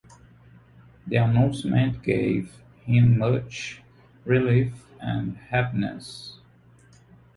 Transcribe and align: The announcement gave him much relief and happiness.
The 1.05 1.17
announcement 1.17 2.01
gave 2.01 2.55
him 2.87 3.19
much 3.19 3.83
relief 4.25 4.87
and 4.99 5.37
happiness. 5.37 6.39